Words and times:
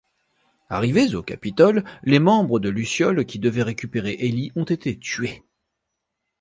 Arrivés 0.69 1.13
au 1.13 1.21
capitole, 1.21 1.83
les 2.01 2.17
membres 2.17 2.59
de 2.59 2.69
Lucioles 2.69 3.23
qui 3.23 3.37
devaient 3.37 3.61
récupérer 3.61 4.13
Ellie 4.21 4.51
ont 4.55 4.63
été 4.63 4.97
tués. 4.97 5.43